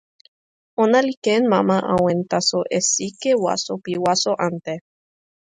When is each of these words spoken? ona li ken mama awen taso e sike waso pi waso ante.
ona 0.83 0.99
li 1.07 1.13
ken 1.25 1.43
mama 1.53 1.77
awen 1.93 2.19
taso 2.31 2.59
e 2.77 2.79
sike 2.91 3.31
waso 3.45 3.73
pi 3.83 3.93
waso 4.05 4.31
ante. 4.47 4.75